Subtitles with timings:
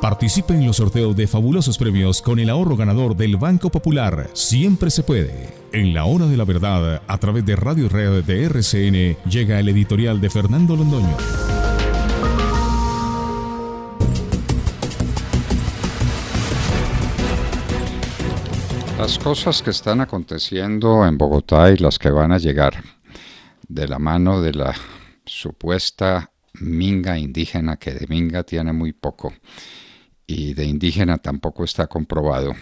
[0.00, 4.30] Participe en los sorteos de fabulosos premios con el ahorro ganador del Banco Popular.
[4.32, 5.52] Siempre se puede.
[5.72, 9.68] En la hora de la verdad, a través de Radio Red de RCN, llega el
[9.68, 11.14] editorial de Fernando Londoño.
[18.96, 22.82] Las cosas que están aconteciendo en Bogotá y las que van a llegar
[23.68, 24.74] de la mano de la
[25.26, 29.34] supuesta minga indígena, que de minga tiene muy poco,
[30.30, 32.54] y de indígena tampoco está comprobado,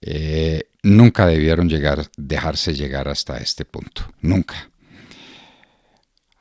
[0.00, 4.70] eh, nunca debieron llegar, dejarse llegar hasta este punto, nunca.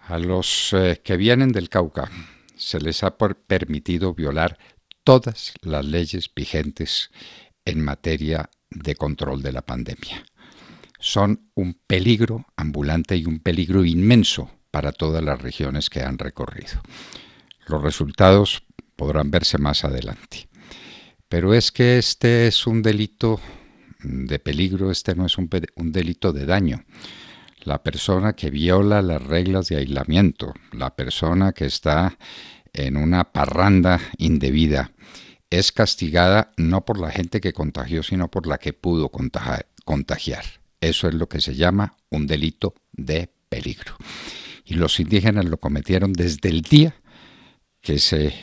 [0.07, 2.11] A los eh, que vienen del Cauca
[2.55, 4.59] se les ha permitido violar
[5.03, 7.09] todas las leyes vigentes
[7.65, 10.23] en materia de control de la pandemia.
[10.99, 16.81] Son un peligro ambulante y un peligro inmenso para todas las regiones que han recorrido.
[17.67, 18.61] Los resultados
[18.95, 20.47] podrán verse más adelante.
[21.27, 23.39] Pero es que este es un delito
[24.03, 25.49] de peligro, este no es un,
[25.91, 26.85] delito de daño.
[27.63, 32.17] La persona que viola las reglas de aislamiento, la persona que está
[32.73, 34.91] en una parranda indebida,
[35.49, 40.45] es castigada no por la gente que contagió, sino por la que pudo contagiar.
[40.81, 43.95] Eso es lo que se llama un delito de peligro
[44.65, 46.95] y los indígenas lo cometieron desde el día
[47.81, 48.33] que se,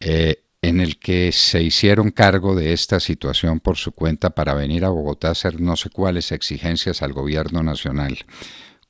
[0.00, 4.84] eh, en el que se hicieron cargo de esta situación por su cuenta para venir
[4.84, 8.18] a Bogotá a hacer no sé cuáles exigencias al gobierno nacional,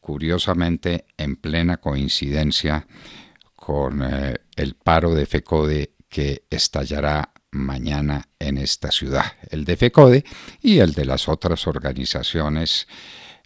[0.00, 2.86] curiosamente en plena coincidencia
[3.54, 10.24] con eh, el paro de FECODE que estallará mañana en esta ciudad, el de FECODE
[10.62, 12.86] y el de las otras organizaciones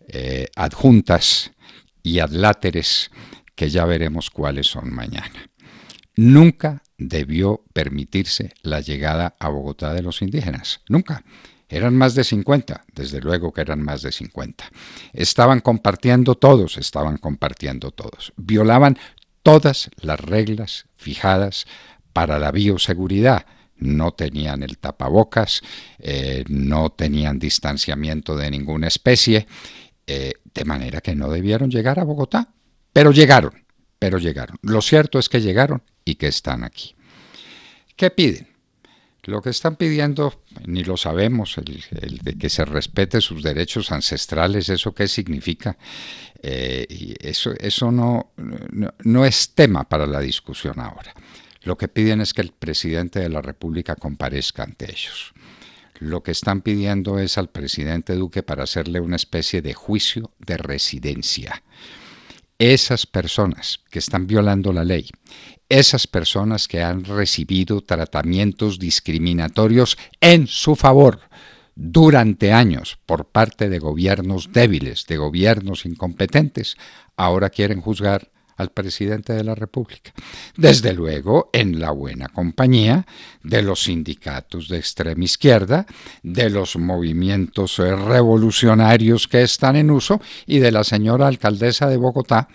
[0.09, 1.53] eh, adjuntas
[2.03, 3.11] y adláteres
[3.55, 5.51] que ya veremos cuáles son mañana.
[6.23, 11.25] Nunca debió permitirse la llegada a Bogotá de los indígenas, nunca.
[11.67, 14.71] Eran más de 50, desde luego que eran más de 50.
[15.15, 18.35] Estaban compartiendo todos, estaban compartiendo todos.
[18.37, 18.99] Violaban
[19.43, 21.65] todas las reglas fijadas
[22.13, 23.47] para la bioseguridad.
[23.79, 25.63] No tenían el tapabocas,
[26.01, 29.47] eh, no tenían distanciamiento de ninguna especie
[30.07, 32.53] eh, de manera que no debieron llegar a Bogotá,
[32.93, 33.70] pero llegaron,
[34.01, 34.59] pero llegaron.
[34.63, 36.97] Lo cierto es que llegaron y que están aquí.
[37.95, 38.49] ¿Qué piden?
[39.25, 44.69] Lo que están pidiendo, ni lo sabemos, el, de que se respete sus derechos ancestrales,
[44.71, 45.77] ¿eso qué significa?
[46.43, 48.33] Eh, y eso eso no,
[49.05, 51.15] no es tema para la discusión ahora.
[51.63, 55.35] Lo que piden es que el presidente de la República comparezca ante ellos
[56.01, 60.57] lo que están pidiendo es al presidente Duque para hacerle una especie de juicio de
[60.57, 61.63] residencia.
[62.61, 65.09] Esas personas que están violando la ley,
[65.71, 71.21] esas personas que han recibido tratamientos discriminatorios en su favor
[71.75, 76.77] durante años por parte de gobiernos débiles, de gobiernos incompetentes,
[77.17, 80.13] ahora quieren juzgar al presidente de la República.
[80.57, 83.07] Desde luego, en la buena compañía
[83.43, 85.87] de los sindicatos de extrema izquierda,
[86.23, 92.49] de los movimientos revolucionarios que están en uso y de la señora alcaldesa de Bogotá,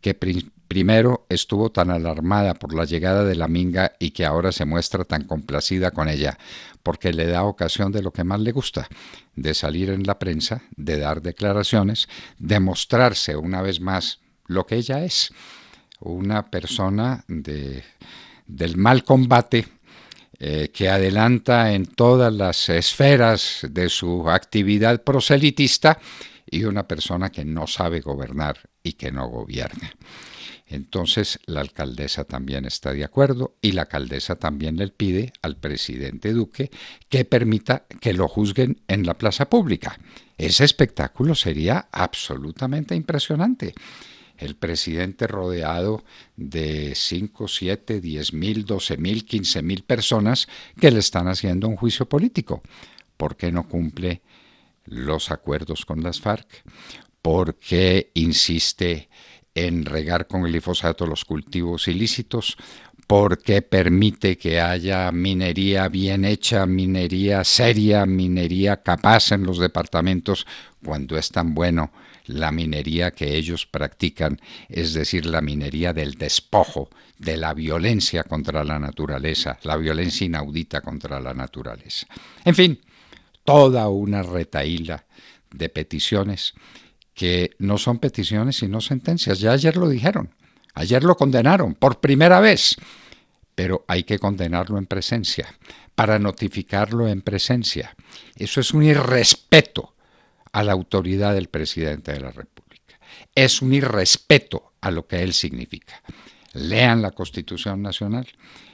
[0.00, 4.64] que primero estuvo tan alarmada por la llegada de la minga y que ahora se
[4.64, 6.38] muestra tan complacida con ella,
[6.82, 8.88] porque le da ocasión de lo que más le gusta,
[9.36, 14.20] de salir en la prensa, de dar declaraciones, de mostrarse una vez más
[14.50, 15.32] lo que ella es,
[16.00, 17.84] una persona de,
[18.46, 19.66] del mal combate
[20.38, 25.98] eh, que adelanta en todas las esferas de su actividad proselitista
[26.50, 29.92] y una persona que no sabe gobernar y que no gobierna.
[30.66, 36.32] Entonces la alcaldesa también está de acuerdo y la alcaldesa también le pide al presidente
[36.32, 36.70] Duque
[37.08, 39.98] que permita que lo juzguen en la plaza pública.
[40.38, 43.74] Ese espectáculo sería absolutamente impresionante
[44.40, 46.02] el presidente rodeado
[46.36, 50.48] de 5, 7, 10 mil, 12 mil, 15 mil personas
[50.80, 52.62] que le están haciendo un juicio político.
[53.16, 54.22] ¿Por qué no cumple
[54.86, 56.64] los acuerdos con las FARC?
[57.20, 59.10] ¿Por qué insiste
[59.54, 62.56] en regar con glifosato los cultivos ilícitos?
[63.10, 70.46] ¿Por qué permite que haya minería bien hecha, minería seria, minería capaz en los departamentos
[70.84, 71.90] cuando es tan bueno
[72.26, 78.62] la minería que ellos practican, es decir, la minería del despojo, de la violencia contra
[78.62, 82.06] la naturaleza, la violencia inaudita contra la naturaleza.
[82.44, 82.80] En fin,
[83.42, 85.04] toda una retaíla
[85.50, 86.54] de peticiones
[87.12, 89.40] que no son peticiones sino sentencias.
[89.40, 90.30] Ya ayer lo dijeron,
[90.74, 92.76] ayer lo condenaron por primera vez,
[93.60, 95.46] pero hay que condenarlo en presencia,
[95.94, 97.94] para notificarlo en presencia.
[98.34, 99.92] Eso es un irrespeto
[100.50, 102.98] a la autoridad del presidente de la República.
[103.34, 106.02] Es un irrespeto a lo que él significa.
[106.54, 108.26] Lean la Constitución Nacional.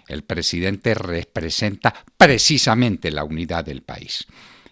[0.06, 4.24] El presidente representa precisamente la unidad del país.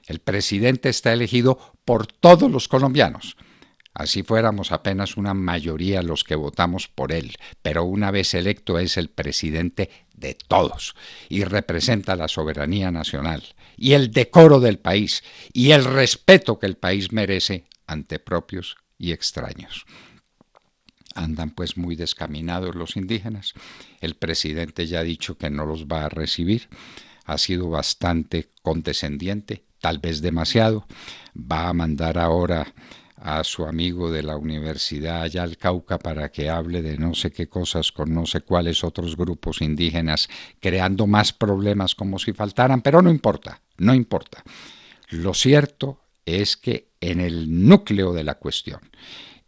[0.06, 3.36] El presidente está elegido por todos los colombianos.
[3.94, 8.96] Así fuéramos apenas una mayoría los que votamos por él, pero una vez electo es
[8.96, 10.94] el presidente de todos
[11.28, 13.42] y representa la soberanía nacional
[13.76, 15.22] y el decoro del país
[15.52, 19.84] y el respeto que el país merece ante propios y extraños.
[21.14, 23.54] Andan pues muy descaminados los indígenas.
[24.00, 26.68] El presidente ya ha dicho que no los va a recibir.
[27.24, 30.86] Ha sido bastante condescendiente, tal vez demasiado.
[31.36, 32.74] Va a mandar ahora
[33.16, 37.30] a su amigo de la universidad allá al Cauca para que hable de no sé
[37.30, 40.28] qué cosas con no sé cuáles otros grupos indígenas,
[40.60, 44.42] creando más problemas como si faltaran, pero no importa, no importa.
[45.10, 48.80] Lo cierto es que en el núcleo de la cuestión,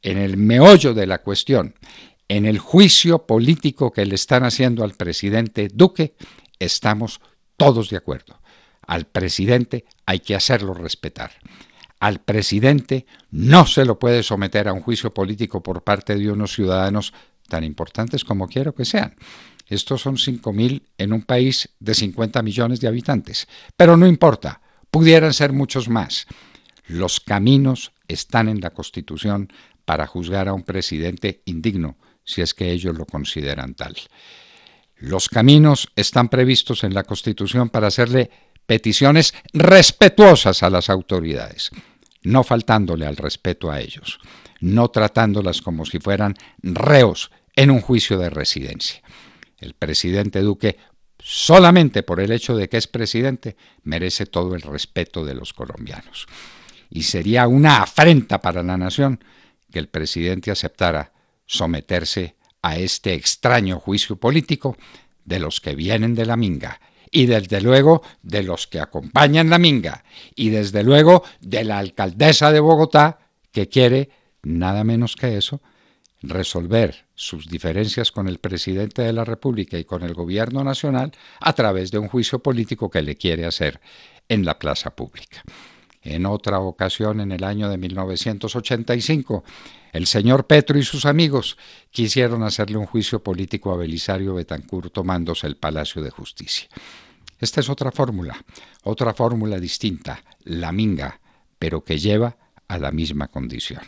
[0.03, 1.75] en el meollo de la cuestión,
[2.29, 6.15] en el juicio político que le están haciendo al presidente Duque,
[6.59, 7.21] estamos
[7.57, 8.41] todos de acuerdo.
[8.87, 11.33] Al presidente hay que hacerlo respetar.
[11.99, 16.55] Al presidente no se lo puede someter a un juicio político por parte de unos
[16.55, 17.15] ciudadanos
[17.49, 19.17] tan importantes como quiero que sean.
[19.69, 23.49] Estos son 5.000 en un país de 50 millones de habitantes.
[23.77, 24.61] Pero no importa,
[24.91, 26.27] pudieran ser muchos más.
[26.87, 29.53] Los caminos están en la Constitución
[29.85, 33.97] para juzgar a un presidente indigno, si es que ellos lo consideran tal.
[34.97, 38.31] Los caminos están previstos en la Constitución para hacerle
[38.67, 41.71] peticiones respetuosas a las autoridades,
[42.23, 44.19] no faltándole al respeto a ellos,
[44.61, 49.01] no tratándolas como si fueran reos en un juicio de residencia.
[49.59, 50.77] El presidente Duque,
[51.19, 56.27] solamente por el hecho de que es presidente, merece todo el respeto de los colombianos.
[56.91, 59.25] Y sería una afrenta para la nación
[59.73, 61.13] que el presidente aceptara
[61.47, 64.77] someterse a este extraño juicio político
[65.25, 66.81] de los que vienen de la minga
[67.11, 70.05] y desde luego de los que acompañan la minga
[70.35, 73.19] y desde luego de la alcaldesa de Bogotá
[73.53, 74.11] que quiere
[74.43, 75.61] nada menos que eso,
[76.23, 81.53] resolver sus diferencias con el presidente de la República y con el gobierno nacional a
[81.53, 83.81] través de un juicio político que le quiere hacer
[84.29, 85.43] en la plaza pública.
[86.07, 89.43] En otra ocasión, en el año de 1985,
[89.93, 91.59] el señor Petro y sus amigos
[91.91, 96.69] quisieron hacerle un juicio político a Belisario Betancourt tomándose el Palacio de Justicia.
[97.41, 98.37] Esta es otra fórmula,
[98.85, 101.19] otra fórmula distinta, la minga,
[101.59, 102.37] pero que lleva
[102.69, 103.83] a la misma condición.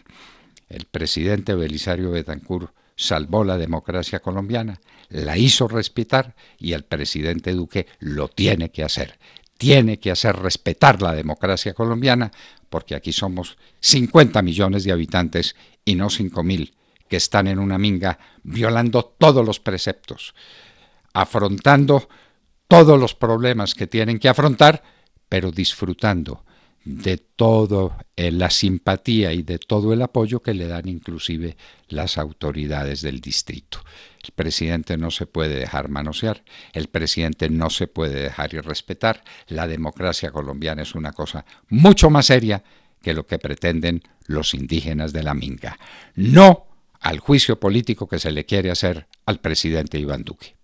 [0.69, 7.87] El presidente Belisario Betancourt salvó la democracia colombiana, la hizo respetar y el presidente Duque
[8.01, 9.19] lo tiene que hacer
[9.59, 12.31] tiene que hacer respetar la democracia colombiana,
[12.71, 16.75] porque aquí somos 50 millones de habitantes y no 5 mil
[17.09, 20.35] que están en una minga violando todos los preceptos,
[21.13, 22.09] afrontando
[22.69, 24.83] todos los problemas que tienen que afrontar,
[25.29, 26.45] pero disfrutando
[26.85, 31.57] de toda eh, la simpatía y de todo el apoyo que le dan inclusive
[31.89, 33.81] las autoridades del distrito.
[34.25, 36.43] El presidente no se puede dejar manosear,
[36.73, 42.27] el presidente no se puede dejar irrespetar, la democracia colombiana es una cosa mucho más
[42.27, 42.63] seria
[43.03, 45.79] que lo que pretenden los indígenas de la Minga.
[46.15, 46.67] No
[47.01, 50.57] al juicio político que se le quiere hacer al presidente Iván Duque.